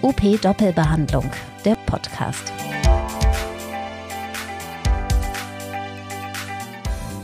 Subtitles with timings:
[0.00, 1.28] OP Doppelbehandlung,
[1.64, 2.52] der Podcast.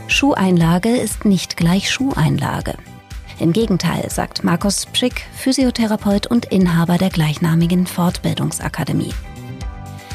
[0.08, 2.74] Schuheinlage ist nicht gleich Schuheinlage.
[3.38, 9.14] Im Gegenteil, sagt Markus Pschick, Physiotherapeut und Inhaber der gleichnamigen Fortbildungsakademie.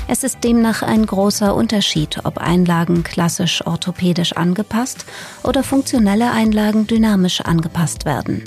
[0.10, 5.06] Es ist demnach ein großer Unterschied, ob Einlagen klassisch orthopädisch angepasst
[5.44, 8.44] oder funktionelle Einlagen dynamisch angepasst werden.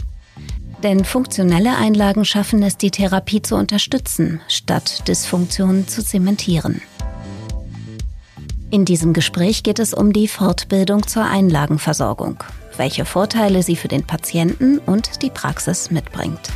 [0.82, 6.82] Denn funktionelle Einlagen schaffen es, die Therapie zu unterstützen, statt Dysfunktionen zu zementieren.
[8.70, 12.42] In diesem Gespräch geht es um die Fortbildung zur Einlagenversorgung,
[12.76, 16.50] welche Vorteile sie für den Patienten und die Praxis mitbringt.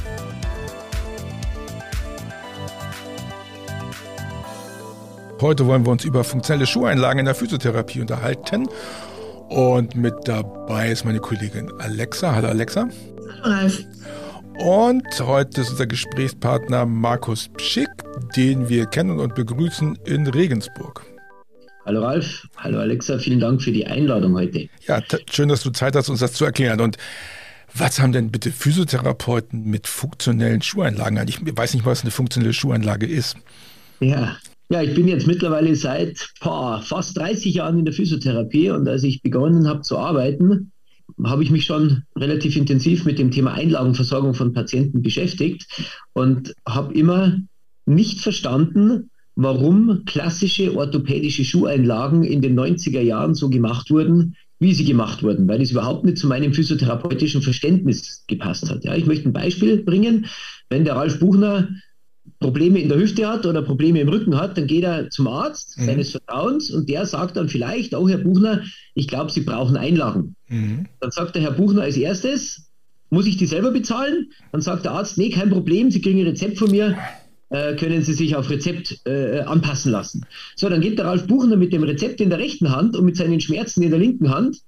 [5.41, 8.67] Heute wollen wir uns über funktionelle Schuheinlagen in der Physiotherapie unterhalten.
[9.49, 12.35] Und mit dabei ist meine Kollegin Alexa.
[12.35, 12.89] Hallo Alexa.
[13.43, 13.71] Hallo.
[14.59, 17.89] Und heute ist unser Gesprächspartner Markus Pschick,
[18.35, 21.05] den wir kennen und begrüßen in Regensburg.
[21.85, 24.69] Hallo Ralf, hallo Alexa, vielen Dank für die Einladung heute.
[24.89, 26.81] Ja, schön, dass du Zeit hast, uns das zu erklären.
[26.81, 26.97] Und
[27.73, 31.25] was haben denn bitte Physiotherapeuten mit funktionellen Schuheinlagen?
[31.29, 33.37] Ich weiß nicht, was eine funktionelle Schuheinlage ist.
[34.01, 34.37] Ja,
[34.69, 39.05] ja, ich bin jetzt mittlerweile seit boah, fast 30 Jahren in der Physiotherapie und als
[39.05, 40.73] ich begonnen habe zu arbeiten,
[41.25, 45.67] habe ich mich schon relativ intensiv mit dem Thema Einlagenversorgung von Patienten beschäftigt
[46.13, 47.39] und habe immer
[47.87, 54.85] nicht verstanden, warum klassische orthopädische Schuheinlagen in den 90er Jahren so gemacht wurden, wie sie
[54.85, 58.85] gemacht wurden, weil es überhaupt nicht zu meinem physiotherapeutischen Verständnis gepasst hat.
[58.85, 60.27] Ja, ich möchte ein Beispiel bringen.
[60.71, 61.69] Wenn der Ralf Buchner
[62.39, 65.79] Probleme in der Hüfte hat oder Probleme im Rücken hat, dann geht er zum Arzt
[65.79, 65.87] mhm.
[65.87, 68.63] seines Vertrauens und der sagt dann vielleicht, oh Herr Buchner,
[68.95, 70.37] ich glaube, Sie brauchen Einlagen.
[70.49, 70.87] Mhm.
[71.01, 72.71] Dann sagt der Herr Buchner als erstes,
[73.11, 74.31] muss ich die selber bezahlen?
[74.53, 76.97] Dann sagt der Arzt, nee, kein Problem, Sie kriegen ein Rezept von mir,
[77.51, 80.27] äh, können Sie sich auf Rezept äh, anpassen lassen.
[80.57, 83.17] So, dann geht der Ralf Buchner mit dem Rezept in der rechten Hand und mit
[83.17, 84.59] seinen Schmerzen in der linken Hand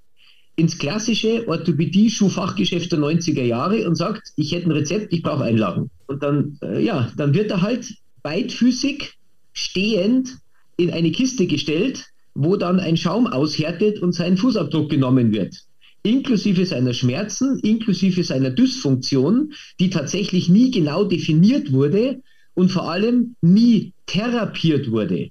[0.55, 5.89] ins klassische Orthopädie-Schuhfachgeschäft der 90er Jahre und sagt, ich hätte ein Rezept, ich brauche Einlagen.
[6.09, 7.93] Und dann, äh, ja, dann wird er halt
[8.23, 9.13] beidfüßig
[9.53, 10.37] stehend
[10.75, 15.55] in eine Kiste gestellt, wo dann ein Schaum aushärtet und sein Fußabdruck genommen wird.
[16.01, 22.23] Inklusive seiner Schmerzen, inklusive seiner Dysfunktion, die tatsächlich nie genau definiert wurde,
[22.55, 25.29] und vor allem nie therapiert wurde.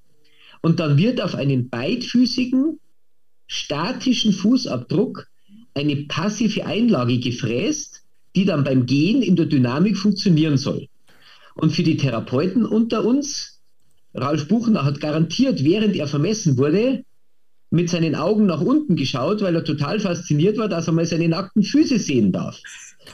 [0.62, 2.78] Und dann wird auf einen beidfüßigen,
[3.48, 5.26] statischen Fußabdruck
[5.74, 8.02] eine passive Einlage gefräst,
[8.36, 10.88] die dann beim Gehen in der Dynamik funktionieren soll.
[11.54, 13.60] Und für die Therapeuten unter uns,
[14.14, 17.04] Ralf Buchner hat garantiert, während er vermessen wurde,
[17.70, 21.28] mit seinen Augen nach unten geschaut, weil er total fasziniert war, dass er mal seine
[21.28, 22.58] nackten Füße sehen darf.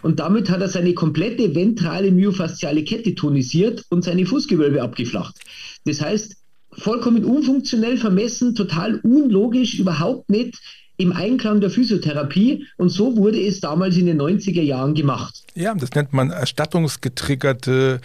[0.03, 5.37] Und damit hat er seine komplette ventrale myofasziale Kette tonisiert und seine Fußgewölbe abgeflacht.
[5.85, 6.37] Das heißt,
[6.73, 10.59] vollkommen unfunktionell vermessen, total unlogisch, überhaupt nicht
[10.97, 12.67] im Einklang der Physiotherapie.
[12.77, 15.43] Und so wurde es damals in den 90er Jahren gemacht.
[15.55, 18.01] Ja, das nennt man erstattungsgetriggerte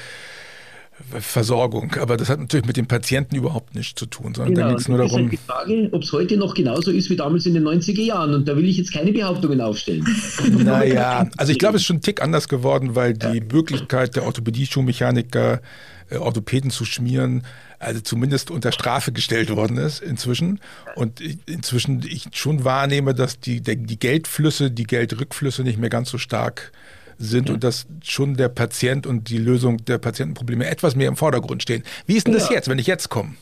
[1.19, 1.93] Versorgung.
[1.99, 4.81] Aber das hat natürlich mit dem Patienten überhaupt nichts zu tun, sondern genau, da geht
[4.81, 5.21] es nur darum.
[5.21, 8.33] Halt die Frage, ob es heute noch genauso ist wie damals in den 90er Jahren.
[8.33, 10.05] Und da will ich jetzt keine Behauptungen aufstellen.
[10.49, 14.23] Naja, also ich glaube, es ist schon ein Tick anders geworden, weil die Möglichkeit der
[14.23, 15.61] Orthopädie-Schuhmechaniker,
[16.09, 17.43] äh, Orthopäden zu schmieren,
[17.79, 20.59] also zumindest unter Strafe gestellt worden ist inzwischen.
[20.95, 26.17] Und inzwischen ich schon wahrnehme, dass die, die Geldflüsse, die Geldrückflüsse nicht mehr ganz so
[26.17, 26.71] stark
[27.17, 27.55] sind ja.
[27.55, 31.83] und dass schon der Patient und die Lösung der Patientenprobleme etwas mehr im Vordergrund stehen.
[32.05, 32.39] Wie ist denn ja.
[32.39, 33.35] das jetzt, wenn ich jetzt komme?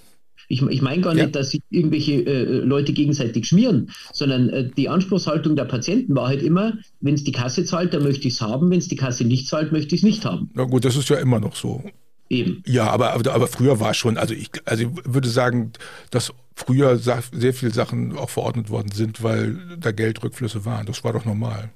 [0.50, 1.30] Ich, ich meine gar nicht, ja.
[1.30, 6.42] dass sich irgendwelche äh, Leute gegenseitig schmieren, sondern äh, die Anspruchshaltung der Patienten war halt
[6.42, 9.26] immer, wenn es die Kasse zahlt, dann möchte ich es haben, wenn es die Kasse
[9.26, 10.50] nicht zahlt, möchte ich es nicht haben.
[10.54, 11.84] Na gut, das ist ja immer noch so.
[12.30, 12.64] Eben.
[12.66, 15.72] Ja, aber, aber, früher war schon, also ich, also ich würde sagen,
[16.12, 20.86] dass früher sehr viele Sachen auch verordnet worden sind, weil da Geldrückflüsse waren.
[20.86, 21.70] Das war doch normal.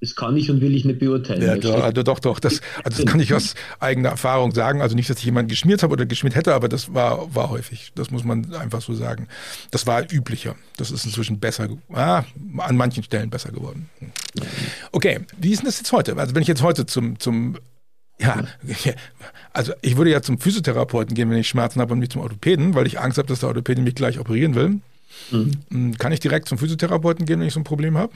[0.00, 1.42] Das kann ich und will ich nicht beurteilen.
[1.42, 2.38] Ja, doch, also doch, doch.
[2.38, 4.80] Das, also das kann ich aus eigener Erfahrung sagen.
[4.80, 7.90] Also nicht, dass ich jemanden geschmiert habe oder geschmiert hätte, aber das war, war häufig.
[7.96, 9.26] Das muss man einfach so sagen.
[9.72, 10.54] Das war üblicher.
[10.76, 12.22] Das ist inzwischen besser, ah,
[12.58, 13.88] an manchen Stellen besser geworden.
[14.92, 16.16] Okay, wie ist denn das jetzt heute?
[16.16, 17.58] Also wenn ich jetzt heute zum, zum
[18.20, 18.44] ja,
[19.52, 22.74] also ich würde ja zum Physiotherapeuten gehen, wenn ich Schmerzen habe und nicht zum Orthopäden,
[22.74, 24.80] weil ich Angst habe, dass der Orthopäde mich gleich operieren will.
[25.30, 25.96] Mhm.
[25.98, 28.12] Kann ich direkt zum Physiotherapeuten gehen, wenn ich so ein Problem habe?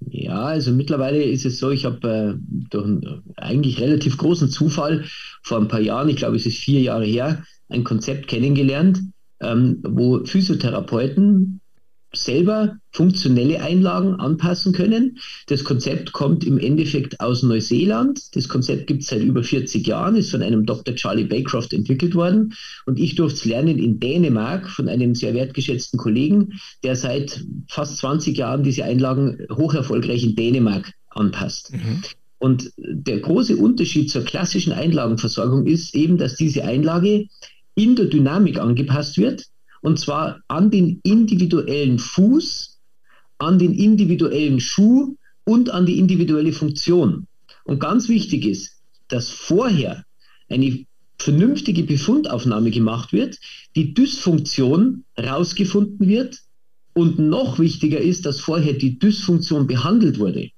[0.00, 2.34] Ja, also mittlerweile ist es so, ich habe äh,
[2.70, 5.04] durch einen eigentlich relativ großen Zufall
[5.42, 9.00] vor ein paar Jahren, ich glaube es ist vier Jahre her, ein Konzept kennengelernt,
[9.40, 11.60] ähm, wo Physiotherapeuten
[12.12, 15.18] selber funktionelle Einlagen anpassen können.
[15.48, 18.34] Das Konzept kommt im Endeffekt aus Neuseeland.
[18.34, 20.94] Das Konzept gibt es seit über 40 Jahren, ist von einem Dr.
[20.94, 22.54] Charlie Baycroft entwickelt worden.
[22.86, 27.98] Und ich durfte es lernen in Dänemark von einem sehr wertgeschätzten Kollegen, der seit fast
[27.98, 31.72] 20 Jahren diese Einlagen hoch erfolgreich in Dänemark anpasst.
[31.72, 32.02] Mhm.
[32.38, 37.26] Und der große Unterschied zur klassischen Einlagenversorgung ist eben, dass diese Einlage
[37.74, 39.46] in der Dynamik angepasst wird
[39.86, 42.80] und zwar an den individuellen Fuß,
[43.38, 47.28] an den individuellen Schuh und an die individuelle Funktion.
[47.62, 50.04] Und ganz wichtig ist, dass vorher
[50.48, 50.84] eine
[51.20, 53.38] vernünftige Befundaufnahme gemacht wird,
[53.76, 56.40] die Dysfunktion rausgefunden wird
[56.94, 60.50] und noch wichtiger ist, dass vorher die Dysfunktion behandelt wurde.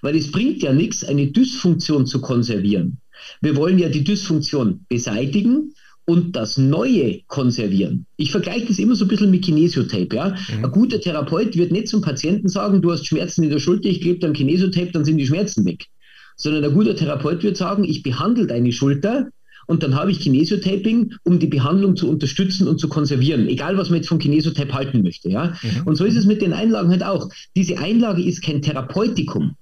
[0.00, 2.98] Weil es bringt ja nichts, eine Dysfunktion zu konservieren.
[3.40, 5.74] Wir wollen ja die Dysfunktion beseitigen
[6.10, 8.04] und das Neue konservieren.
[8.16, 10.16] Ich vergleiche das immer so ein bisschen mit Kinesiotape.
[10.16, 10.30] Ja?
[10.30, 10.64] Mhm.
[10.64, 14.00] Ein guter Therapeut wird nicht zum Patienten sagen, du hast Schmerzen in der Schulter, ich
[14.00, 15.86] klebe dann Kinesiotape, dann sind die Schmerzen weg.
[16.34, 19.28] Sondern ein guter Therapeut wird sagen, ich behandle deine Schulter
[19.68, 23.88] und dann habe ich Kinesiotaping, um die Behandlung zu unterstützen und zu konservieren, egal was
[23.88, 25.30] man jetzt von Kinesiotape halten möchte.
[25.30, 25.54] Ja?
[25.62, 25.82] Mhm.
[25.84, 27.30] Und so ist es mit den Einlagen halt auch.
[27.54, 29.54] Diese Einlage ist kein Therapeutikum,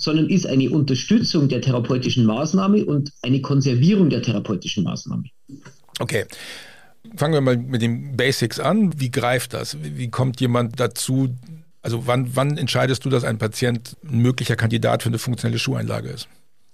[0.00, 5.24] sondern ist eine Unterstützung der therapeutischen Maßnahme und eine Konservierung der therapeutischen Maßnahme.
[6.00, 6.24] Okay.
[7.16, 8.98] Fangen wir mal mit den Basics an.
[9.00, 9.76] Wie greift das?
[9.80, 11.34] Wie kommt jemand dazu?
[11.82, 16.10] Also wann, wann entscheidest du, dass ein Patient ein möglicher Kandidat für eine funktionelle Schuheinlage
[16.10, 16.28] ist?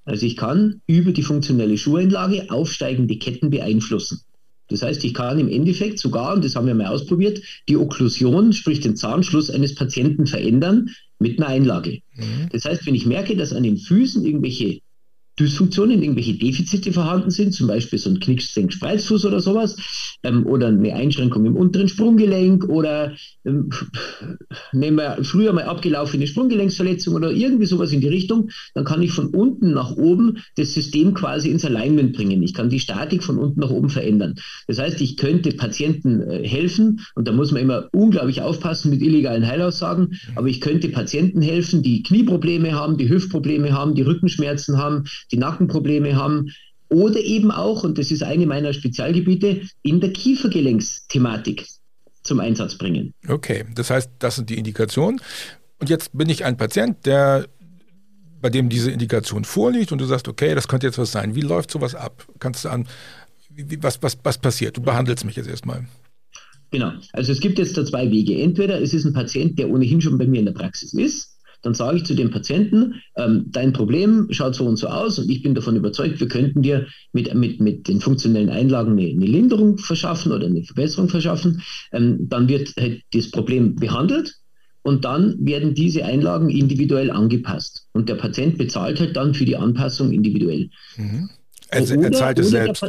[0.05, 4.21] Also ich kann über die funktionelle Schuheinlage aufsteigende Ketten beeinflussen.
[4.69, 8.53] Das heißt, ich kann im Endeffekt sogar, und das haben wir mal ausprobiert, die Okklusion,
[8.53, 12.01] sprich den Zahnschluss eines Patienten verändern mit einer Einlage.
[12.15, 12.49] Mhm.
[12.51, 14.81] Das heißt, wenn ich merke, dass an den Füßen irgendwelche
[15.39, 19.77] Dysfunktionen, irgendwelche Defizite vorhanden sind, zum Beispiel so ein Knicksenk-Spreizfuß oder sowas,
[20.23, 23.71] ähm, oder eine Einschränkung im unteren Sprunggelenk oder ähm,
[24.73, 29.13] nehmen wir früher mal abgelaufene Sprunggelenksverletzung oder irgendwie sowas in die Richtung, dann kann ich
[29.13, 32.43] von unten nach oben das System quasi ins Alignment bringen.
[32.43, 34.37] Ich kann die Statik von unten nach oben verändern.
[34.67, 39.03] Das heißt, ich könnte Patienten äh, helfen und da muss man immer unglaublich aufpassen mit
[39.03, 44.79] illegalen Heilaussagen, aber ich könnte Patienten helfen, die Knieprobleme haben, die Hüftprobleme haben, die Rückenschmerzen
[44.79, 46.51] haben, die Nackenprobleme haben
[46.89, 51.67] oder eben auch, und das ist eine meiner Spezialgebiete, in der Kiefergelenksthematik
[52.23, 53.13] zum Einsatz bringen.
[53.29, 55.21] Okay, das heißt, das sind die Indikationen.
[55.79, 57.47] Und jetzt bin ich ein Patient, der
[58.41, 61.35] bei dem diese Indikation vorliegt und du sagst, okay, das könnte jetzt was sein.
[61.35, 62.27] Wie läuft sowas ab?
[62.39, 62.87] Kannst du an,
[63.51, 64.77] wie, was, was, was passiert?
[64.77, 65.87] Du behandelst mich jetzt erstmal.
[66.71, 68.41] Genau, also es gibt jetzt da zwei Wege.
[68.41, 71.36] Entweder es ist ein Patient, der ohnehin schon bei mir in der Praxis ist
[71.67, 75.29] dann sage ich zu dem Patienten, ähm, dein Problem schaut so und so aus und
[75.29, 79.27] ich bin davon überzeugt, wir könnten dir mit, mit, mit den funktionellen Einlagen eine, eine
[79.27, 81.63] Linderung verschaffen oder eine Verbesserung verschaffen.
[81.93, 84.37] Ähm, dann wird halt das Problem behandelt
[84.83, 87.89] und dann werden diese Einlagen individuell angepasst.
[87.93, 90.71] Und der Patient bezahlt halt dann für die Anpassung individuell.
[90.97, 91.29] Mhm.
[91.71, 92.87] Also er zahlt es selbst.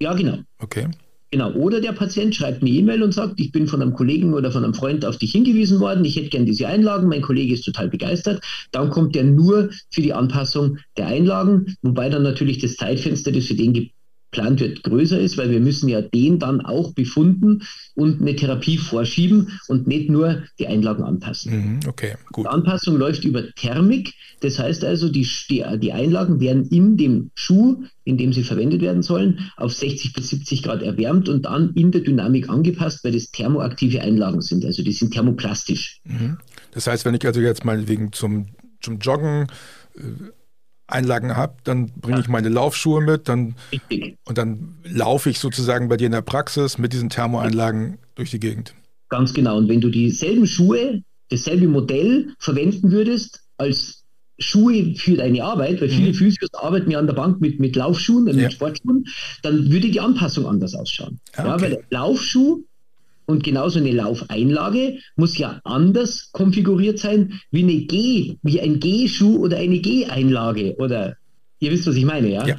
[0.00, 0.38] ja, genau.
[0.58, 0.88] Okay.
[1.32, 4.52] Genau, oder der Patient schreibt eine E-Mail und sagt, ich bin von einem Kollegen oder
[4.52, 7.64] von einem Freund auf dich hingewiesen worden, ich hätte gern diese Einlagen, mein Kollege ist
[7.64, 8.40] total begeistert.
[8.70, 13.46] Dann kommt er nur für die Anpassung der Einlagen, wobei dann natürlich das Zeitfenster, das
[13.46, 13.90] für den
[14.36, 17.62] geplant wird, größer ist, weil wir müssen ja den dann auch befunden
[17.94, 21.52] und eine Therapie vorschieben und nicht nur die Einlagen anpassen.
[21.52, 22.44] Mhm, okay, gut.
[22.44, 27.84] Die Anpassung läuft über Thermik, das heißt also, die, die Einlagen werden in dem Schuh,
[28.04, 31.90] in dem sie verwendet werden sollen, auf 60 bis 70 Grad erwärmt und dann in
[31.90, 36.00] der Dynamik angepasst, weil das thermoaktive Einlagen sind, also die sind thermoplastisch.
[36.04, 36.38] Mhm.
[36.72, 38.48] Das heißt, wenn ich also jetzt meinetwegen zum,
[38.82, 39.46] zum Joggen
[39.96, 40.02] äh,
[40.88, 43.56] Einlagen habe, dann bringe ich meine Laufschuhe mit, dann
[44.24, 48.40] und dann laufe ich sozusagen bei dir in der Praxis mit diesen Thermoeinlagen durch die
[48.40, 48.74] Gegend.
[49.08, 49.56] Ganz genau.
[49.56, 54.04] Und wenn du dieselben Schuhe, dasselbe Modell verwenden würdest als
[54.38, 56.14] Schuhe für deine Arbeit, weil viele mhm.
[56.14, 58.34] Physios arbeiten ja an der Bank mit, mit Laufschuhen, ja.
[58.34, 59.06] mit Sportschuhen,
[59.42, 61.18] dann würde die Anpassung anders ausschauen.
[61.36, 62.62] Ah, ja, weil der Laufschuh
[63.26, 69.36] und genauso eine Laufeinlage muss ja anders konfiguriert sein wie eine G, wie ein G-Schuh
[69.38, 70.76] oder eine G-Einlage.
[70.76, 71.16] Oder
[71.58, 72.46] ihr wisst, was ich meine, ja?
[72.46, 72.58] ja.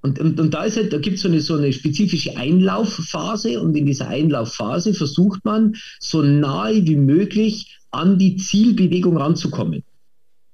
[0.00, 3.60] Und, und, und da, ist halt, da gibt so es eine, so eine spezifische Einlaufphase
[3.60, 9.82] und in dieser Einlaufphase versucht man so nahe wie möglich an die Zielbewegung ranzukommen.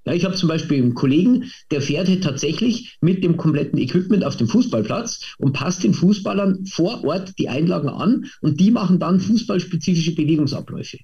[0.04, 4.24] Ja, ich habe zum Beispiel einen Kollegen, der fährt halt tatsächlich mit dem kompletten Equipment
[4.24, 8.98] auf dem Fußballplatz und passt den Fußballern vor Ort die Einlagen an und die machen
[8.98, 10.98] dann fußballspezifische Bewegungsabläufe.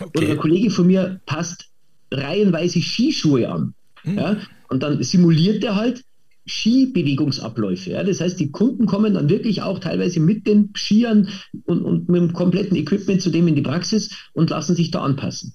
[0.00, 0.18] Okay.
[0.18, 1.66] Oder ein Kollege von mir passt
[2.10, 3.74] reihenweise Skischuhe an.
[4.02, 4.16] Hm.
[4.16, 4.36] Ja,
[4.68, 6.02] und dann simuliert er halt
[6.46, 7.90] Skibewegungsabläufe.
[7.90, 8.04] Ja?
[8.04, 11.28] Das heißt, die Kunden kommen dann wirklich auch teilweise mit den Skiern
[11.64, 15.02] und, und mit dem kompletten Equipment zu dem in die Praxis und lassen sich da
[15.02, 15.54] anpassen.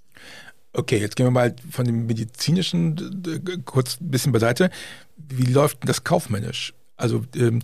[0.74, 3.24] Okay, jetzt gehen wir mal von dem medizinischen
[3.66, 4.70] kurz ein bisschen beiseite.
[5.18, 6.74] Wie läuft das kaufmännisch?
[6.96, 7.62] Also ähm,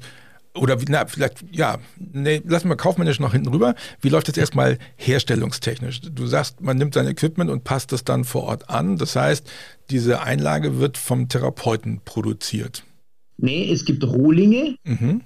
[0.57, 3.75] oder na, vielleicht, ja, nee, lassen wir kaufmännisch noch hinten rüber.
[4.01, 6.01] Wie läuft das erstmal herstellungstechnisch?
[6.01, 8.97] Du sagst, man nimmt sein Equipment und passt es dann vor Ort an.
[8.97, 9.49] Das heißt,
[9.89, 12.83] diese Einlage wird vom Therapeuten produziert.
[13.37, 14.75] Nee, es gibt Rohlinge.
[14.83, 15.21] Mhm.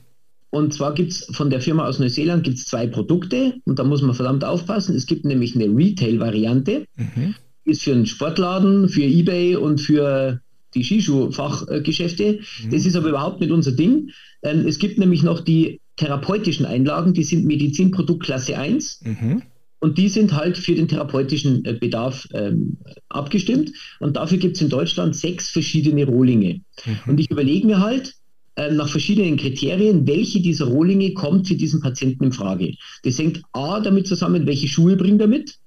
[0.49, 4.01] Und zwar gibt es von der Firma aus Neuseeland gibt's zwei Produkte und da muss
[4.01, 4.95] man verdammt aufpassen.
[4.95, 7.35] Es gibt nämlich eine Retail-Variante, mhm.
[7.65, 10.41] Ist für einen Sportladen, für Ebay und für
[10.73, 12.39] die Skischuh-Fachgeschäfte.
[12.63, 12.71] Mhm.
[12.71, 14.11] Das ist aber überhaupt nicht unser Ding.
[14.43, 19.01] Ähm, es gibt nämlich noch die therapeutischen Einlagen, die sind Medizinproduktklasse 1.
[19.03, 19.41] Mhm.
[19.79, 22.77] Und die sind halt für den therapeutischen äh, Bedarf ähm,
[23.09, 23.71] abgestimmt.
[23.99, 26.61] Und dafür gibt es in Deutschland sechs verschiedene Rohlinge.
[26.85, 26.99] Mhm.
[27.07, 28.13] Und ich überlege mir halt
[28.55, 32.75] äh, nach verschiedenen Kriterien, welche dieser Rohlinge kommt für diesen Patienten in Frage.
[33.03, 35.57] Das hängt A damit zusammen, welche Schuhe bringt er mit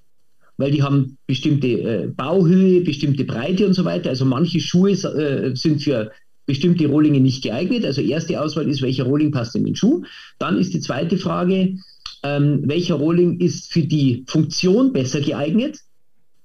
[0.56, 4.10] weil die haben bestimmte äh, Bauhöhe, bestimmte Breite und so weiter.
[4.10, 6.12] Also manche Schuhe äh, sind für
[6.46, 7.84] bestimmte Rohlinge nicht geeignet.
[7.84, 10.02] Also erste Auswahl ist, welcher Rohling passt in den Schuh.
[10.38, 11.76] Dann ist die zweite Frage,
[12.22, 15.78] ähm, welcher Rohling ist für die Funktion besser geeignet?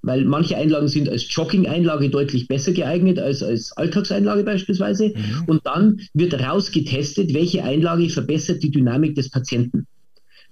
[0.01, 5.09] Weil manche Einlagen sind als Jogging-Einlage deutlich besser geeignet als als Alltagseinlage beispielsweise.
[5.09, 5.43] Mhm.
[5.47, 9.87] Und dann wird rausgetestet, welche Einlage verbessert die Dynamik des Patienten.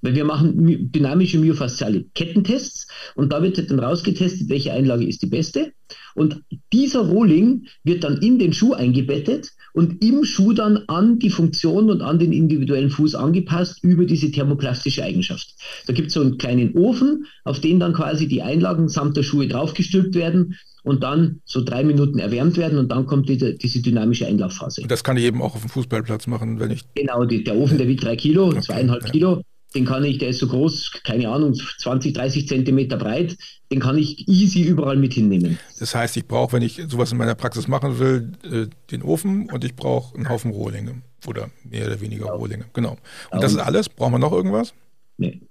[0.01, 5.27] Weil wir machen dynamische myofasziale Kettentests und da wird dann rausgetestet, welche Einlage ist die
[5.27, 5.73] beste.
[6.15, 6.41] Und
[6.73, 11.89] dieser Rohling wird dann in den Schuh eingebettet und im Schuh dann an die Funktion
[11.91, 15.53] und an den individuellen Fuß angepasst über diese thermoplastische Eigenschaft.
[15.85, 19.23] Da gibt es so einen kleinen Ofen, auf den dann quasi die Einlagen samt der
[19.23, 23.81] Schuhe draufgestülpt werden und dann so drei Minuten erwärmt werden und dann kommt die, diese
[23.81, 24.81] dynamische Einlaufphase.
[24.81, 26.81] Und das kann ich eben auch auf dem Fußballplatz machen, wenn ich.
[26.95, 29.11] Genau, die, der Ofen, der wiegt drei Kilo, okay, zweieinhalb ja.
[29.11, 29.43] Kilo
[29.75, 33.37] den kann ich, der ist so groß, keine Ahnung, 20, 30 Zentimeter breit,
[33.71, 35.59] den kann ich easy überall mit hinnehmen.
[35.79, 39.49] Das heißt, ich brauche, wenn ich sowas in meiner Praxis machen will, äh, den Ofen
[39.51, 42.37] und ich brauche einen Haufen Rohlinge oder mehr oder weniger genau.
[42.37, 42.65] Rohlinge.
[42.73, 42.97] Genau.
[43.31, 43.89] Und das ist alles?
[43.89, 44.73] Brauchen wir noch irgendwas?
[45.17, 45.41] Nee.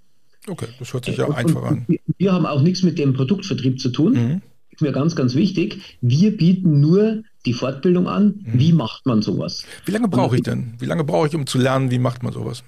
[0.47, 1.85] Okay, das hört sich ja und, einfach an.
[2.17, 4.13] Wir haben auch nichts mit dem Produktvertrieb zu tun.
[4.13, 4.41] Mhm.
[4.71, 5.97] Ist mir ganz, ganz wichtig.
[6.01, 8.43] Wir bieten nur die Fortbildung an.
[8.45, 8.59] Mhm.
[8.59, 9.65] Wie macht man sowas?
[9.85, 10.75] Wie lange brauche ich denn?
[10.79, 12.63] Wie lange brauche ich, um zu lernen, wie macht man sowas?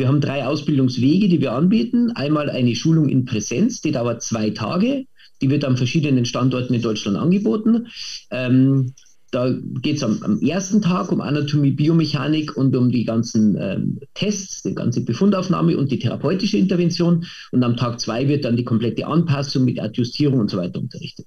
[0.00, 2.10] Wir haben drei Ausbildungswege, die wir anbieten.
[2.12, 5.04] Einmal eine Schulung in Präsenz, die dauert zwei Tage.
[5.42, 7.88] Die wird an verschiedenen Standorten in Deutschland angeboten.
[8.30, 8.94] Ähm,
[9.30, 14.00] da geht es am, am, ersten Tag um Anatomie, Biomechanik und um die ganzen ähm,
[14.14, 17.26] Tests, die ganze Befundaufnahme und die therapeutische Intervention.
[17.52, 21.26] Und am Tag zwei wird dann die komplette Anpassung mit Adjustierung und so weiter unterrichtet.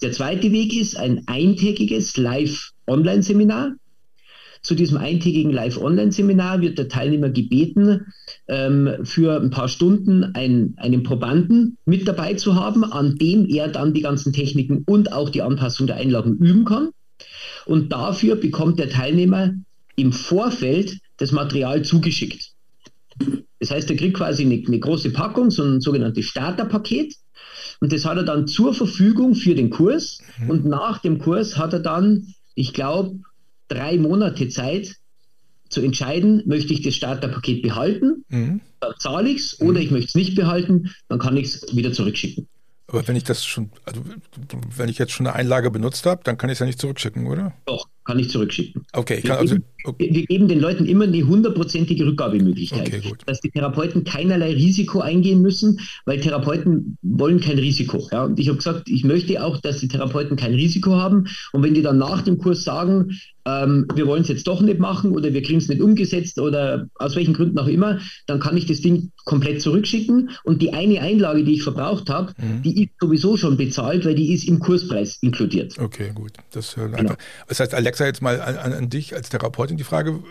[0.00, 3.76] Der zweite Weg ist ein eintägiges Live-Online-Seminar.
[4.66, 8.12] Zu diesem eintägigen Live-Online-Seminar wird der Teilnehmer gebeten,
[8.48, 13.68] ähm, für ein paar Stunden ein, einen Probanden mit dabei zu haben, an dem er
[13.68, 16.88] dann die ganzen Techniken und auch die Anpassung der Einlagen üben kann.
[17.64, 19.54] Und dafür bekommt der Teilnehmer
[19.94, 22.50] im Vorfeld das Material zugeschickt.
[23.60, 27.14] Das heißt, er kriegt quasi eine, eine große Packung, so ein sogenanntes Starterpaket.
[27.78, 30.18] Und das hat er dann zur Verfügung für den Kurs.
[30.40, 30.50] Mhm.
[30.50, 33.20] Und nach dem Kurs hat er dann, ich glaube,
[33.68, 34.96] drei Monate Zeit
[35.68, 38.60] zu entscheiden, möchte ich das Starterpaket behalten, mhm.
[38.80, 39.86] dann zahle ich es, oder mhm.
[39.86, 42.48] ich möchte es nicht behalten, dann kann ich es wieder zurückschicken.
[42.88, 44.00] Aber wenn ich das schon, also
[44.76, 47.26] wenn ich jetzt schon eine Einlage benutzt habe, dann kann ich es ja nicht zurückschicken,
[47.26, 47.52] oder?
[47.66, 48.86] Doch, kann ich zurückschicken.
[48.92, 50.08] Okay, wir, also, okay.
[50.12, 55.42] wir geben den Leuten immer eine hundertprozentige Rückgabemöglichkeit, okay, dass die Therapeuten keinerlei Risiko eingehen
[55.42, 58.08] müssen, weil Therapeuten wollen kein Risiko.
[58.12, 58.24] Ja?
[58.24, 61.26] Und ich habe gesagt, ich möchte auch, dass die Therapeuten kein Risiko haben.
[61.52, 64.80] Und wenn die dann nach dem Kurs sagen, ähm, wir wollen es jetzt doch nicht
[64.80, 68.56] machen oder wir kriegen es nicht umgesetzt oder aus welchen Gründen auch immer, dann kann
[68.56, 72.62] ich das Ding komplett zurückschicken und die eine Einlage, die ich verbraucht habe, mhm.
[72.62, 75.78] die ist sowieso schon bezahlt, weil die ist im Kurspreis inkludiert.
[75.78, 76.32] Okay, gut.
[76.50, 77.14] Das, genau.
[77.48, 80.22] das heißt, Alexa, jetzt mal an, an dich als Therapeutin die Frage,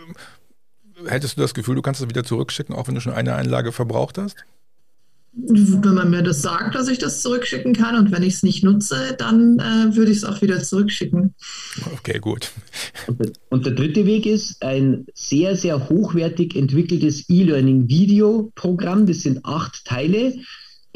[1.06, 3.72] hättest du das Gefühl, du kannst es wieder zurückschicken, auch wenn du schon eine Einlage
[3.72, 4.36] verbraucht hast?
[5.38, 8.64] wenn man mir das sagt, dass ich das zurückschicken kann und wenn ich es nicht
[8.64, 11.34] nutze, dann äh, würde ich es auch wieder zurückschicken.
[11.92, 12.52] Okay, gut.
[13.50, 19.04] Und der dritte Weg ist ein sehr, sehr hochwertig entwickeltes E-Learning-Video-Programm.
[19.04, 20.32] Das sind acht Teile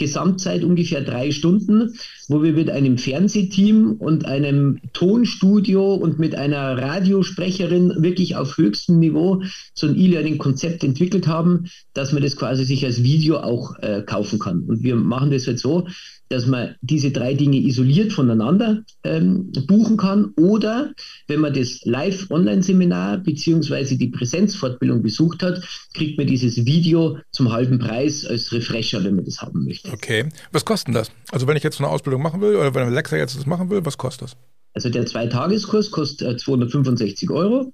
[0.00, 1.94] Gesamtzeit ungefähr drei Stunden,
[2.30, 9.00] wo wir mit einem Fernsehteam und einem Tonstudio und mit einer Radiosprecherin wirklich auf höchstem
[9.00, 9.42] Niveau
[9.75, 14.38] so ein E-Learning-Konzept entwickelt haben, dass man das quasi sich als Video auch äh, kaufen
[14.38, 14.60] kann.
[14.60, 15.88] Und wir machen das jetzt so,
[16.30, 20.94] dass man diese drei Dinge isoliert voneinander ähm, buchen kann oder
[21.26, 23.96] wenn man das Live-Online-Seminar bzw.
[23.96, 25.60] die Präsenzfortbildung besucht hat,
[25.92, 29.90] kriegt man dieses Video zum halben Preis als Refresher, wenn man das haben möchte.
[29.92, 30.28] Okay.
[30.52, 31.10] Was kostet das?
[31.32, 33.84] Also wenn ich jetzt eine Ausbildung machen will oder wenn Alexa jetzt das machen will,
[33.84, 34.36] was kostet das?
[34.72, 37.72] Also der Zweitageskurs kostet 265 äh, Euro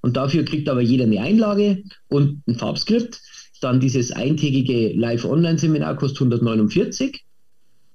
[0.00, 3.20] und dafür kriegt aber jeder eine Einlage und ein Farbskript.
[3.60, 7.24] Dann dieses eintägige Live-Online-Seminar kostet 149,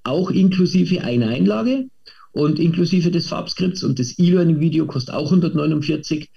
[0.03, 1.85] auch inklusive einer Einlage
[2.33, 6.29] und inklusive des Farbskripts und das E-Learning-Video kostet auch 149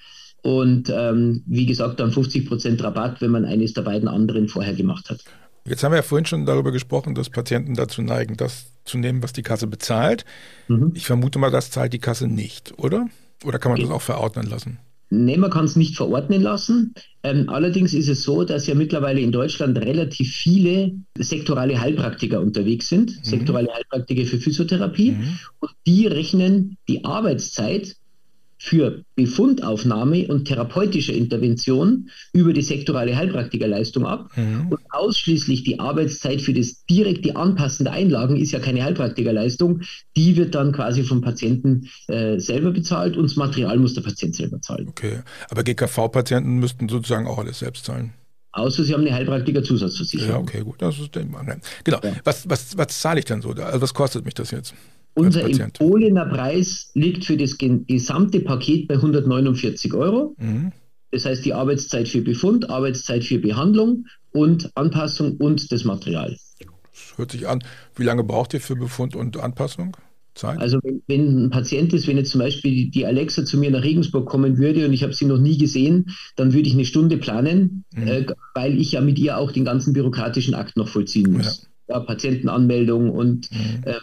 [0.43, 5.11] und ähm, wie gesagt dann 50% Rabatt, wenn man eines der beiden anderen vorher gemacht
[5.11, 5.25] hat.
[5.67, 9.23] Jetzt haben wir ja vorhin schon darüber gesprochen, dass Patienten dazu neigen, das zu nehmen,
[9.23, 10.25] was die Kasse bezahlt.
[10.69, 10.93] Mhm.
[10.95, 13.09] Ich vermute mal, das zahlt die Kasse nicht, oder?
[13.45, 14.79] Oder kann man das auch verordnen lassen?
[15.09, 16.95] Nee, man kann es nicht verordnen lassen.
[17.23, 22.89] Ähm, allerdings ist es so, dass ja mittlerweile in Deutschland relativ viele sektorale Heilpraktiker unterwegs
[22.89, 23.25] sind, mhm.
[23.25, 25.13] sektorale Heilpraktiker für Physiotherapie.
[25.13, 25.39] Mhm.
[25.61, 27.97] Und die rechnen die Arbeitszeit
[28.59, 34.31] für Befundaufnahme und therapeutische Intervention über die sektorale Heilpraktikerleistung ab.
[34.37, 34.69] Mhm.
[34.71, 39.83] Und ausschließlich die Arbeitszeit für das direkte Anpassen der Einlagen ist ja keine Heilpraktikerleistung.
[40.17, 44.35] Die wird dann quasi vom Patienten äh, selber bezahlt und das Material muss der Patient
[44.35, 44.89] selber zahlen.
[44.89, 45.21] Okay,
[45.51, 48.13] aber GKV-Patienten müssten sozusagen auch alles selbst zahlen.
[48.53, 50.31] Außer Sie haben eine Heilpraktiker-Zusatzversicherung.
[50.31, 50.81] Ja, okay, gut.
[50.81, 52.01] Das ist Genau.
[52.03, 52.13] Ja.
[52.25, 53.51] Was, was, was zahle ich denn so?
[53.51, 54.75] Also was kostet mich das jetzt?
[55.17, 60.35] Unser empfohlener Preis liegt für das gesamte Paket bei 149 Euro.
[60.39, 60.73] Mhm.
[61.11, 66.37] Das heißt die Arbeitszeit für Befund, Arbeitszeit für Behandlung und Anpassung und das Material.
[66.59, 67.65] Das hört sich an.
[67.95, 69.97] Wie lange braucht ihr für Befund und Anpassung?
[70.35, 70.59] Zeit?
[70.59, 73.83] Also wenn, wenn, ein Patient ist, wenn jetzt zum Beispiel die Alexa zu mir nach
[73.83, 77.17] Regensburg kommen würde und ich habe sie noch nie gesehen, dann würde ich eine Stunde
[77.17, 78.07] planen, mhm.
[78.07, 81.63] äh, weil ich ja mit ihr auch den ganzen bürokratischen Akt noch vollziehen muss.
[81.63, 83.83] Ja ja, Patientenanmeldung und mhm.
[83.85, 83.95] äh,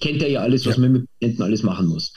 [0.00, 0.82] kennt er ja alles, was ja.
[0.82, 2.12] man mit Patienten alles machen muss.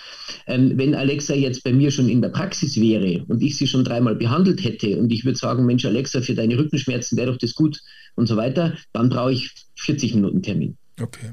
[0.48, 3.83] Ähm, wenn Alexa jetzt bei mir schon in der Praxis wäre und ich sie schon
[3.83, 7.55] dreimal behandelt hätte und ich würde sagen, Mensch, Alexa, für deine Rückenschmerzen wäre doch das
[7.55, 7.79] gut
[8.15, 10.77] und so weiter, dann brauche ich 40 Minuten Termin.
[11.01, 11.31] Okay.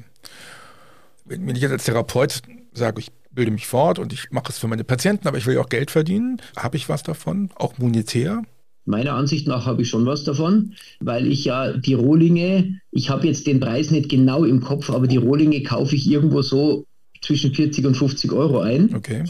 [1.24, 4.58] Wenn, wenn ich jetzt als Therapeut sage, ich bilde mich fort und ich mache es
[4.58, 7.78] für meine Patienten, aber ich will ja auch Geld verdienen, habe ich was davon, auch
[7.78, 8.42] monetär?
[8.90, 13.26] Meiner Ansicht nach habe ich schon was davon, weil ich ja die Rohlinge, ich habe
[13.26, 16.84] jetzt den Preis nicht genau im Kopf, aber die Rohlinge kaufe ich irgendwo so
[17.22, 18.94] zwischen 40 und 50 Euro ein.
[18.94, 19.24] Okay.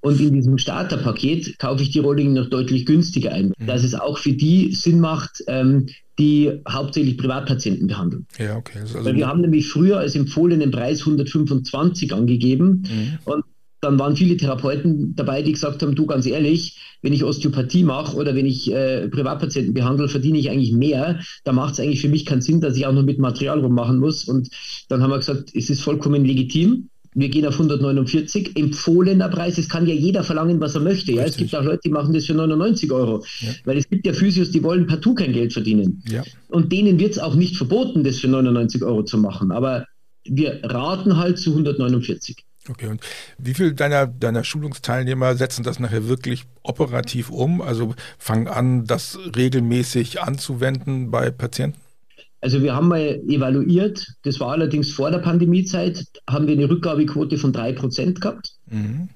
[0.00, 3.66] Und in diesem Starterpaket kaufe ich die Rohlinge noch deutlich günstiger ein, mhm.
[3.66, 5.86] dass es auch für die Sinn macht, ähm,
[6.18, 8.26] die hauptsächlich Privatpatienten behandeln.
[8.38, 8.78] Ja, okay.
[8.80, 13.18] Also Weil wir haben nämlich früher als empfohlenen Preis 125 angegeben mhm.
[13.24, 13.44] und
[13.80, 18.16] dann waren viele Therapeuten dabei, die gesagt haben, du ganz ehrlich, wenn ich Osteopathie mache
[18.16, 21.20] oder wenn ich äh, Privatpatienten behandle, verdiene ich eigentlich mehr.
[21.44, 23.98] Da macht es eigentlich für mich keinen Sinn, dass ich auch noch mit Material rummachen
[23.98, 24.24] muss.
[24.24, 24.48] Und
[24.88, 26.88] dann haben wir gesagt, es ist vollkommen legitim.
[27.14, 29.56] Wir gehen auf 149, empfohlener Preis.
[29.56, 31.12] Es kann ja jeder verlangen, was er möchte.
[31.12, 31.24] Ja?
[31.24, 33.24] Es gibt auch Leute, die machen das für 99 Euro.
[33.40, 33.48] Ja.
[33.64, 36.02] Weil es gibt ja Physios, die wollen partout kein Geld verdienen.
[36.10, 36.24] Ja.
[36.48, 39.50] Und denen wird es auch nicht verboten, das für 99 Euro zu machen.
[39.50, 39.86] Aber
[40.24, 42.36] wir raten halt zu 149.
[42.68, 43.00] Okay, und
[43.38, 47.60] wie viele deiner, deiner Schulungsteilnehmer setzen das nachher wirklich operativ um?
[47.60, 51.80] Also fangen an, das regelmäßig anzuwenden bei Patienten?
[52.40, 57.38] Also wir haben mal evaluiert, das war allerdings vor der Pandemiezeit, haben wir eine Rückgabequote
[57.38, 58.52] von 3% gehabt.
[58.70, 59.08] Mhm.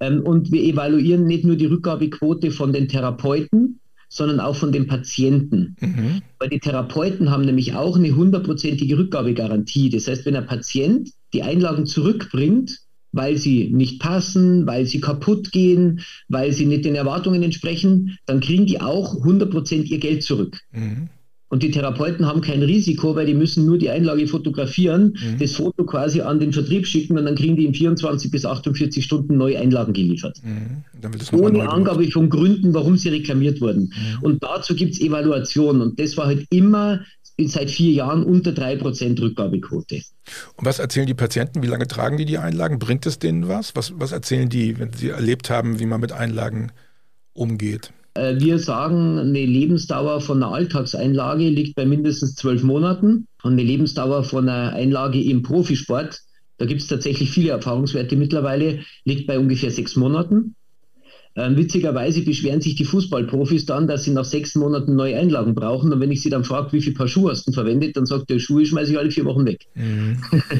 [0.00, 4.86] Ähm, und wir evaluieren nicht nur die Rückgabequote von den Therapeuten, sondern auch von den
[4.86, 5.74] Patienten.
[5.80, 6.22] Mhm.
[6.38, 9.88] Weil die Therapeuten haben nämlich auch eine hundertprozentige Rückgabegarantie.
[9.88, 12.80] Das heißt, wenn ein Patient die Einlagen zurückbringt,
[13.12, 18.40] weil sie nicht passen, weil sie kaputt gehen, weil sie nicht den Erwartungen entsprechen, dann
[18.40, 20.58] kriegen die auch 100% ihr Geld zurück.
[20.72, 21.08] Mhm.
[21.52, 25.38] Und die Therapeuten haben kein Risiko, weil die müssen nur die Einlage fotografieren, mhm.
[25.38, 29.04] das Foto quasi an den Vertrieb schicken und dann kriegen die in 24 bis 48
[29.04, 30.40] Stunden neue Einlagen geliefert.
[30.42, 31.38] Mhm.
[31.38, 33.92] Ohne Angabe von Gründen, warum sie reklamiert wurden.
[33.92, 34.22] Mhm.
[34.22, 35.82] Und dazu gibt es Evaluation.
[35.82, 37.00] Und das war halt immer
[37.38, 40.02] seit vier Jahren unter 3% Rückgabequote.
[40.56, 41.62] Und was erzählen die Patienten?
[41.62, 42.78] Wie lange tragen die die Einlagen?
[42.78, 43.74] Bringt es denen was?
[43.74, 46.72] Was, was erzählen die, wenn sie erlebt haben, wie man mit Einlagen
[47.32, 47.92] umgeht?
[48.14, 53.62] Äh, wir sagen, eine Lebensdauer von einer Alltagseinlage liegt bei mindestens zwölf Monaten und eine
[53.62, 56.20] Lebensdauer von einer Einlage im Profisport,
[56.58, 60.54] da gibt es tatsächlich viele Erfahrungswerte mittlerweile, liegt bei ungefähr sechs Monaten.
[61.34, 65.90] Ähm, witzigerweise beschweren sich die Fußballprofis dann, dass sie nach sechs Monaten neue Einlagen brauchen.
[65.92, 68.28] Und wenn ich sie dann frage, wie viel Paar Schuhe hast du verwendet, dann sagt
[68.28, 69.66] der Schuhe schmeiße ich alle vier Wochen weg.
[69.74, 70.18] Mhm.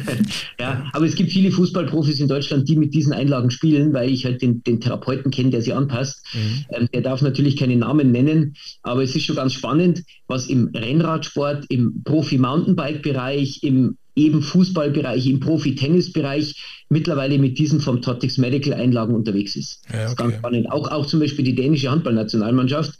[0.58, 4.24] ja, aber es gibt viele Fußballprofis in Deutschland, die mit diesen Einlagen spielen, weil ich
[4.24, 6.24] halt den, den Therapeuten kenne, der sie anpasst.
[6.32, 6.64] Mhm.
[6.70, 10.70] Ähm, der darf natürlich keine Namen nennen, aber es ist schon ganz spannend, was im
[10.74, 19.14] Rennradsport, im Profi-Mountainbike-Bereich, im eben Fußballbereich, im Profi-Tennisbereich mittlerweile mit diesen vom Totix Medical Einlagen
[19.14, 19.82] unterwegs ist.
[19.86, 20.02] Ja, okay.
[20.02, 20.70] Das ist ganz spannend.
[20.70, 22.98] Auch, auch zum Beispiel die dänische Handballnationalmannschaft,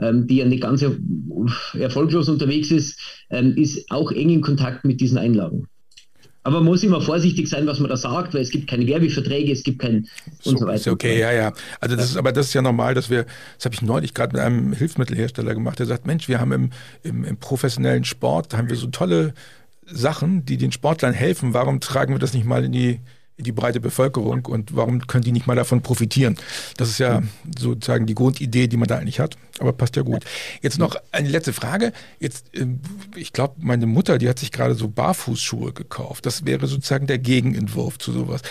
[0.00, 0.84] ähm, die ja nicht ganz
[1.78, 2.98] erfolglos unterwegs ist,
[3.30, 5.66] ähm, ist auch eng in Kontakt mit diesen Einlagen.
[6.44, 9.52] Aber man muss immer vorsichtig sein, was man da sagt, weil es gibt keine Werbeverträge,
[9.52, 10.08] es gibt kein
[10.40, 10.74] so, und so weiter.
[10.74, 11.52] Ist okay, ja, ja.
[11.80, 14.32] Also das ist, aber das ist ja normal, dass wir, das habe ich neulich gerade
[14.32, 16.70] mit einem Hilfsmittelhersteller gemacht, der sagt, Mensch, wir haben im,
[17.04, 19.34] im, im professionellen Sport, haben wir so tolle
[19.86, 21.54] Sachen, die den Sportlern helfen.
[21.54, 23.00] Warum tragen wir das nicht mal in die
[23.36, 26.36] in die breite Bevölkerung und warum können die nicht mal davon profitieren?
[26.76, 27.22] Das ist ja
[27.58, 30.24] sozusagen die Grundidee, die man da eigentlich hat, aber passt ja gut.
[30.60, 31.92] Jetzt noch eine letzte Frage.
[32.20, 32.80] Jetzt, ähm,
[33.16, 36.26] ich glaube, meine Mutter, die hat sich gerade so Barfußschuhe gekauft.
[36.26, 38.42] Das wäre sozusagen der Gegenentwurf zu sowas.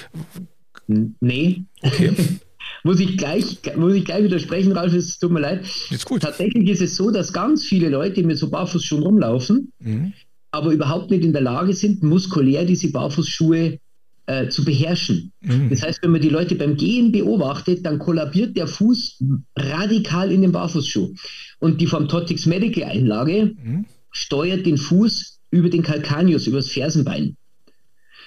[0.87, 1.63] Nee.
[1.81, 2.13] Okay.
[2.83, 5.65] muss ich gleich, muss ich gleich widersprechen, Ralf, es tut mir leid.
[5.89, 6.23] Ist gut.
[6.23, 10.13] Tatsächlich ist es so, dass ganz viele Leute mit so Barfußschuhen rumlaufen, mhm.
[10.51, 13.79] Aber überhaupt nicht in der Lage sind, muskulär diese Barfußschuhe
[14.27, 15.31] äh, zu beherrschen.
[15.41, 15.69] Mhm.
[15.69, 19.23] Das heißt, wenn man die Leute beim Gehen beobachtet, dann kollabiert der Fuß
[19.57, 21.13] radikal in den Barfußschuh.
[21.59, 23.85] Und die vom Totix Medical Einlage mhm.
[24.11, 27.35] steuert den Fuß über den Calcaneus, über das Fersenbein.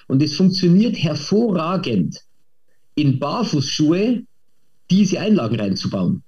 [0.07, 2.21] Und es funktioniert hervorragend,
[2.95, 4.23] in Barfußschuhe
[4.91, 6.23] diese Einlagen reinzubauen.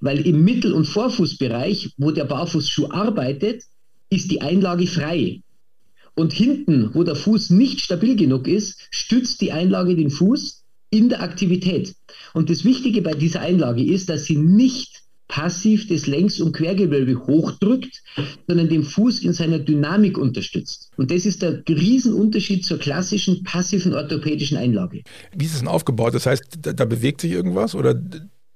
[0.00, 3.64] Weil im Mittel- und Vorfußbereich, wo der Barfußschuh arbeitet,
[4.10, 5.40] ist die Einlage frei.
[6.14, 11.08] Und hinten, wo der Fuß nicht stabil genug ist, stützt die Einlage den Fuß in
[11.08, 11.94] der Aktivität.
[12.34, 17.26] Und das Wichtige bei dieser Einlage ist, dass sie nicht passiv das Längs- und Quergewölbe
[17.26, 18.02] hochdrückt,
[18.48, 20.90] sondern den Fuß in seiner Dynamik unterstützt.
[20.96, 25.02] Und das ist der Riesenunterschied zur klassischen passiven orthopädischen Einlage.
[25.36, 26.14] Wie ist es denn aufgebaut?
[26.14, 27.94] Das heißt, da, da bewegt sich irgendwas oder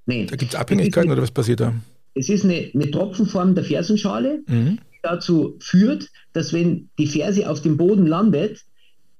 [0.06, 0.26] nee.
[0.26, 1.72] da gibt es Abhängigkeiten oder was passiert da?
[2.14, 4.78] Es ist eine, eine Tropfenform der Fersenschale, mhm.
[5.04, 8.64] Dazu führt, dass wenn die Ferse auf dem Boden landet,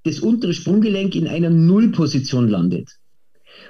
[0.05, 2.90] das untere Sprunggelenk in einer Nullposition landet.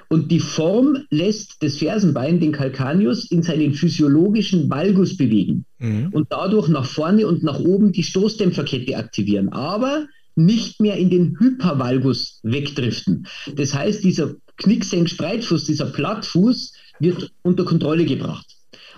[0.09, 6.09] Und die Form lässt das Fersenbein, den Calcaneus, in seinen physiologischen Valgus bewegen mhm.
[6.11, 11.37] und dadurch nach vorne und nach oben die Stoßdämpferkette aktivieren, aber nicht mehr in den
[11.39, 13.25] Hypervalgus wegdriften.
[13.55, 18.45] Das heißt, dieser Knicksenk-Spreitfuß, dieser Plattfuß wird unter Kontrolle gebracht.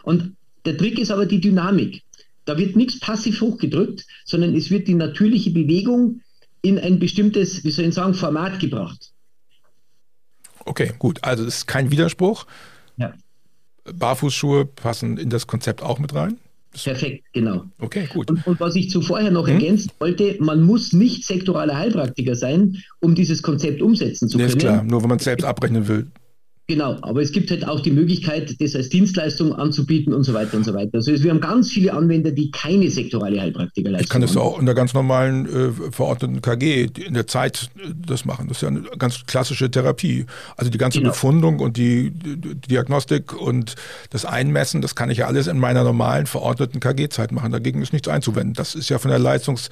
[0.03, 0.34] Und
[0.65, 2.01] der Trick ist aber die Dynamik.
[2.47, 6.21] Da wird nichts passiv hochgedrückt, sondern es wird die natürliche Bewegung
[6.62, 9.12] in ein bestimmtes, wie soll ich sagen, Format gebracht.
[10.63, 11.21] Okay, gut.
[11.23, 12.47] Also das ist kein Widerspruch.
[12.95, 13.13] Ja.
[13.83, 16.38] Barfußschuhe passen in das Konzept auch mit rein.
[16.71, 17.65] Perfekt, genau.
[17.79, 18.29] Okay, gut.
[18.29, 19.55] Und, und was ich zuvorher noch hm?
[19.55, 24.47] ergänzen wollte, man muss nicht sektoraler Heilpraktiker sein, um dieses Konzept umsetzen zu können.
[24.47, 26.07] Nee, ist klar, nur wenn man es selbst abrechnen will.
[26.69, 30.58] Genau, aber es gibt halt auch die Möglichkeit, das als Dienstleistung anzubieten und so weiter
[30.58, 30.95] und so weiter.
[30.95, 34.65] Also wir haben ganz viele Anwender, die keine sektorale Heilpraktikerleistung Ich kann das auch in
[34.65, 38.49] der ganz normalen äh, verordneten KG in der Zeit äh, das machen.
[38.49, 40.25] Das ist ja eine ganz klassische Therapie.
[40.58, 41.12] Also die ganze genau.
[41.12, 43.75] Befundung und die, die, Diagnostik und
[44.10, 47.53] das Einmessen, das kann ich ja alles in meiner normalen verordneten KG-Zeit machen.
[47.53, 48.56] Dagegen ist nichts einzuwenden.
[48.56, 49.69] Das ist ja von der Leistungs-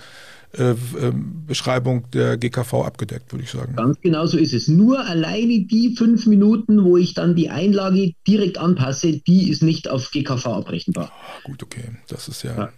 [1.48, 3.76] Beschreibung der GKV abgedeckt, würde ich sagen.
[3.76, 4.68] Ganz genau so ist es.
[4.68, 9.90] Nur alleine die fünf Minuten, wo ich dann die Einlage direkt anpasse, die ist nicht
[9.90, 11.12] auf GKV abrechenbar.
[11.44, 11.84] Gut, okay.
[12.08, 12.56] Das ist ja.
[12.58, 12.70] ja.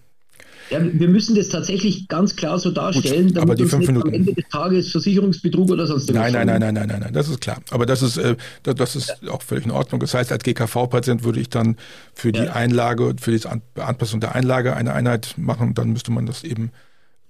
[0.69, 4.09] Ja, wir müssen das tatsächlich ganz klar so darstellen, Gut, aber die fünf Minuten.
[4.09, 6.33] am Ende des Tages Versicherungsbetrug oder sonst irgendwas.
[6.33, 7.61] Nein, nein, nein, nein, nein, nein, das ist klar.
[7.69, 9.31] Aber das ist, äh, das ist ja.
[9.31, 10.01] auch völlig in Ordnung.
[10.01, 11.77] Das heißt, als GKV-Patient würde ich dann
[12.13, 12.53] für die ja.
[12.53, 13.41] Einlage, für die
[13.75, 16.71] Anpassung der Einlage eine Einheit machen, dann müsste man das eben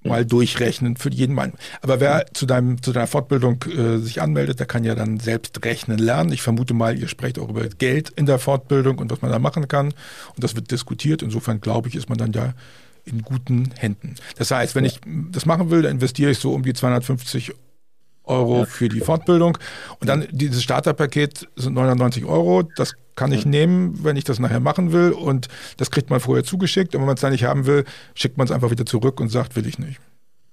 [0.03, 1.51] mal durchrechnen für jeden Mal.
[1.81, 5.63] Aber wer zu, deinem, zu deiner Fortbildung äh, sich anmeldet, der kann ja dann selbst
[5.65, 6.31] rechnen lernen.
[6.31, 9.39] Ich vermute mal, ihr sprecht auch über Geld in der Fortbildung und was man da
[9.39, 9.88] machen kann.
[9.88, 11.21] Und das wird diskutiert.
[11.21, 12.53] Insofern glaube ich, ist man dann ja
[13.05, 14.15] in guten Händen.
[14.38, 14.99] Das heißt, wenn ich
[15.31, 17.53] das machen will, dann investiere ich so um die 250
[18.27, 19.57] Euro für die Fortbildung.
[19.99, 22.63] Und dann dieses Starterpaket sind 99 Euro.
[22.75, 25.11] Das kann ich nehmen, wenn ich das nachher machen will.
[25.11, 26.95] Und das kriegt man vorher zugeschickt.
[26.95, 29.29] Und wenn man es dann nicht haben will, schickt man es einfach wieder zurück und
[29.29, 29.99] sagt, will ich nicht.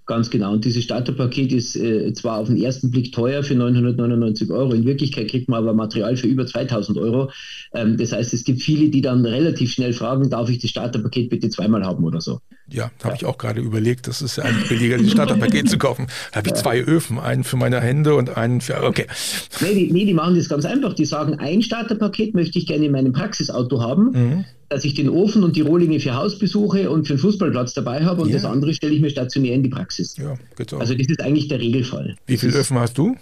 [0.07, 0.53] Ganz genau.
[0.53, 4.85] Und dieses Starterpaket ist äh, zwar auf den ersten Blick teuer für 999 Euro, in
[4.85, 7.31] Wirklichkeit kriegt man aber Material für über 2000 Euro.
[7.73, 11.31] Ähm, das heißt, es gibt viele, die dann relativ schnell fragen, darf ich das Starterpaket
[11.31, 12.41] bitte zweimal haben oder so.
[12.69, 13.15] Ja, habe ja.
[13.15, 16.07] ich auch gerade überlegt, das ist ja eigentlich billiger, das Starterpaket zu kaufen.
[16.33, 19.07] Da habe ich zwei Öfen, einen für meine Hände und einen für, okay.
[19.61, 20.95] Nee die, nee, die machen das ganz einfach.
[20.95, 24.11] Die sagen, ein Starterpaket möchte ich gerne in meinem Praxisauto haben.
[24.13, 28.05] Mhm dass ich den Ofen und die Rohlinge für Hausbesuche und für den Fußballplatz dabei
[28.05, 28.35] habe und ja.
[28.35, 30.17] das andere stelle ich mir stationär in die Praxis.
[30.17, 30.81] Ja, geht's auch.
[30.81, 32.17] Also das ist eigentlich der Regelfall.
[32.27, 33.15] Wie viele Öfen hast du?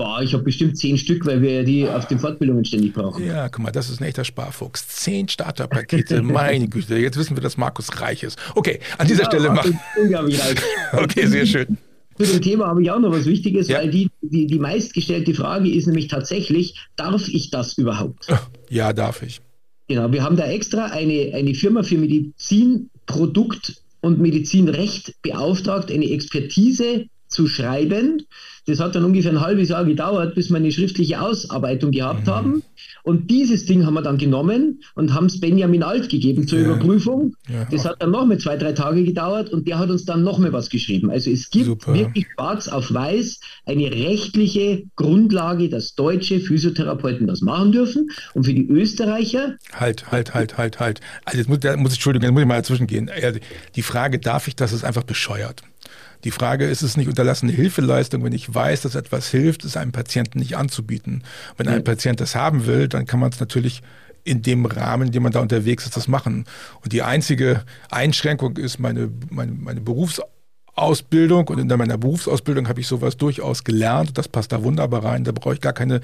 [0.00, 3.22] Boah, ich habe bestimmt zehn Stück, weil wir die auf den Fortbildungen ständig brauchen.
[3.22, 4.88] Ja, guck mal, das ist ein echter Sparfuchs.
[4.88, 6.96] Zehn Starterpakete, meine Güte.
[6.96, 8.38] Jetzt wissen wir, dass Markus reich ist.
[8.54, 9.78] Okay, an dieser ja, Stelle machen.
[10.00, 10.56] Unglaublich reich.
[10.94, 11.76] okay, sehr schön.
[12.16, 13.76] zu dem Thema habe ich auch noch was Wichtiges, ja.
[13.76, 18.26] weil die, die, die meistgestellte Frage ist nämlich tatsächlich, darf ich das überhaupt?
[18.70, 19.42] Ja, darf ich.
[19.88, 27.04] Genau, wir haben da extra eine, eine Firma für Medizinprodukt und Medizinrecht beauftragt, eine Expertise
[27.30, 28.24] zu schreiben.
[28.66, 32.30] Das hat dann ungefähr ein halbes Jahr gedauert, bis wir eine schriftliche Ausarbeitung gehabt mhm.
[32.30, 32.62] haben.
[33.02, 36.66] Und dieses Ding haben wir dann genommen und haben es Benjamin Alt gegeben zur ja.
[36.66, 37.34] Überprüfung.
[37.48, 37.66] Ja.
[37.70, 40.38] Das hat dann noch mal zwei, drei Tage gedauert und der hat uns dann noch
[40.38, 41.10] mal was geschrieben.
[41.10, 41.94] Also es gibt Super.
[41.94, 48.10] wirklich schwarz auf weiß eine rechtliche Grundlage, dass deutsche Physiotherapeuten das machen dürfen.
[48.34, 49.56] Und für die Österreicher.
[49.72, 51.00] Halt, halt, halt, halt, halt.
[51.24, 53.10] Also jetzt muss, da muss ich, Entschuldigung, jetzt muss ich mal dazwischen gehen.
[53.74, 55.62] Die Frage, darf ich das, ist einfach bescheuert.
[56.24, 59.92] Die Frage ist es nicht unterlassene Hilfeleistung, wenn ich weiß, dass etwas hilft, es einem
[59.92, 61.24] Patienten nicht anzubieten.
[61.56, 63.82] Wenn ein Patient das haben will, dann kann man es natürlich
[64.24, 66.44] in dem Rahmen, in dem man da unterwegs ist, das machen.
[66.82, 70.20] Und die einzige Einschränkung ist meine, meine, meine Berufs
[70.80, 74.18] Ausbildung und in meiner Berufsausbildung habe ich sowas durchaus gelernt.
[74.18, 75.24] Das passt da wunderbar rein.
[75.24, 76.00] Da brauche ich gar keine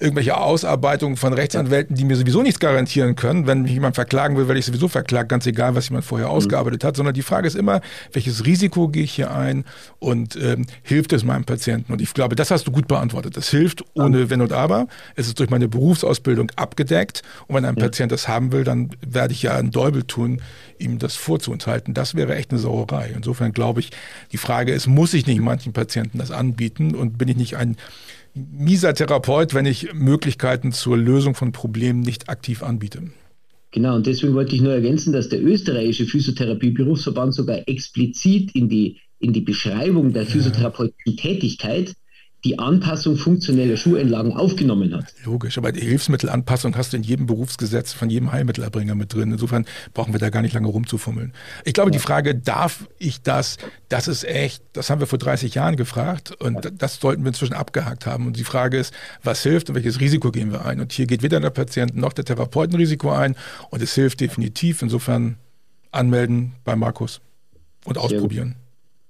[0.00, 3.46] irgendwelche Ausarbeitung von Rechtsanwälten, die mir sowieso nichts garantieren können.
[3.46, 6.34] Wenn mich jemand verklagen will, werde ich sowieso verklagt, ganz egal, was jemand vorher mhm.
[6.34, 6.96] ausgearbeitet hat.
[6.96, 7.80] Sondern die Frage ist immer,
[8.12, 9.64] welches Risiko gehe ich hier ein
[9.98, 11.92] und ähm, hilft es meinem Patienten?
[11.92, 13.36] Und ich glaube, das hast du gut beantwortet.
[13.36, 14.88] Das hilft ohne Wenn und Aber.
[15.14, 17.22] Es ist durch meine Berufsausbildung abgedeckt.
[17.46, 17.84] Und wenn ein ja.
[17.84, 20.40] Patient das haben will, dann werde ich ja einen Däubel tun,
[20.78, 21.94] ihm das vorzuenthalten.
[21.94, 23.12] Das wäre echt eine Sauerei.
[23.14, 23.90] Insofern glaube ich,
[24.32, 27.76] die Frage ist, muss ich nicht manchen Patienten das anbieten und bin ich nicht ein
[28.34, 33.10] mieser Therapeut, wenn ich Möglichkeiten zur Lösung von Problemen nicht aktiv anbiete?
[33.70, 38.96] Genau, und deswegen wollte ich nur ergänzen, dass der österreichische Physiotherapie-Berufsverband sogar explizit in die,
[39.18, 41.94] in die Beschreibung der physiotherapeutischen Tätigkeit
[42.44, 45.12] die Anpassung funktioneller Schuheinlagen aufgenommen hat.
[45.24, 49.32] Logisch, aber die Hilfsmittelanpassung hast du in jedem Berufsgesetz von jedem Heilmittelerbringer mit drin.
[49.32, 51.32] Insofern brauchen wir da gar nicht lange rumzufummeln.
[51.64, 51.92] Ich glaube, ja.
[51.94, 53.56] die Frage, darf ich das,
[53.88, 56.70] das ist echt, das haben wir vor 30 Jahren gefragt und ja.
[56.70, 58.28] das sollten wir inzwischen abgehakt haben.
[58.28, 60.80] Und die Frage ist, was hilft und welches Risiko gehen wir ein?
[60.80, 63.34] Und hier geht weder der Patient noch der Therapeut ein Risiko ein
[63.70, 64.80] und es hilft definitiv.
[64.82, 65.38] Insofern
[65.90, 67.20] anmelden bei Markus
[67.84, 68.54] und ausprobieren.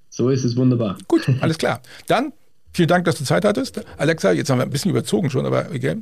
[0.08, 0.96] So ist es wunderbar.
[1.06, 1.82] Gut, alles klar.
[2.06, 2.32] Dann
[2.78, 4.30] Vielen Dank, dass du Zeit hattest, Alexa.
[4.30, 5.96] Jetzt haben wir ein bisschen überzogen schon, aber okay.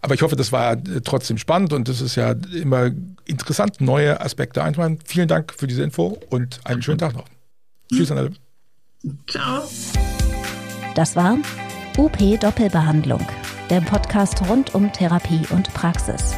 [0.00, 2.92] Aber ich hoffe, das war trotzdem spannend und es ist ja immer
[3.26, 5.00] interessant, neue Aspekte einzubauen.
[5.04, 7.26] Vielen Dank für diese Info und einen schönen Tag noch.
[7.92, 8.30] Tschüss an alle.
[9.28, 9.64] Ciao.
[10.94, 11.36] Das war
[11.98, 13.26] UP Doppelbehandlung,
[13.68, 16.34] der Podcast rund um Therapie und Praxis.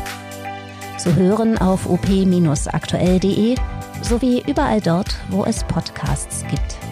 [0.98, 3.54] Zu hören auf op-aktuell.de
[4.02, 6.85] sowie überall dort, wo es Podcasts gibt.